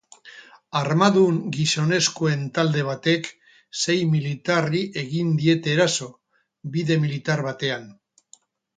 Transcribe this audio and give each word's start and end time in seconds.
Armadun 0.77 1.35
gizonezkoen 1.57 2.41
talde 2.55 2.83
batek 2.89 3.31
sei 3.83 3.99
militarri 4.15 4.83
egin 5.05 5.39
diete 5.45 5.77
eraso, 5.79 6.11
bide 6.77 7.03
militar 7.07 7.49
batean. 7.51 7.91